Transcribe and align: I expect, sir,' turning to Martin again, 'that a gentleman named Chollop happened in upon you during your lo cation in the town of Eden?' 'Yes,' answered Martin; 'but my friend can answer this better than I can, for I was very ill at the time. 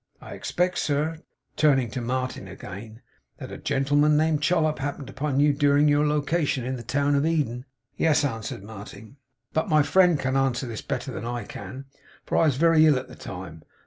I 0.19 0.33
expect, 0.33 0.79
sir,' 0.79 1.19
turning 1.55 1.91
to 1.91 2.01
Martin 2.01 2.47
again, 2.47 3.03
'that 3.37 3.51
a 3.51 3.57
gentleman 3.59 4.17
named 4.17 4.41
Chollop 4.41 4.79
happened 4.79 5.09
in 5.09 5.13
upon 5.13 5.39
you 5.39 5.53
during 5.53 5.87
your 5.87 6.07
lo 6.07 6.23
cation 6.23 6.63
in 6.65 6.75
the 6.75 6.81
town 6.81 7.13
of 7.13 7.23
Eden?' 7.23 7.65
'Yes,' 7.97 8.25
answered 8.25 8.63
Martin; 8.63 9.17
'but 9.53 9.69
my 9.69 9.83
friend 9.83 10.19
can 10.19 10.35
answer 10.35 10.65
this 10.65 10.81
better 10.81 11.11
than 11.11 11.27
I 11.27 11.43
can, 11.43 11.85
for 12.25 12.37
I 12.39 12.45
was 12.47 12.55
very 12.55 12.83
ill 12.87 12.97
at 12.97 13.09
the 13.09 13.15
time. 13.15 13.61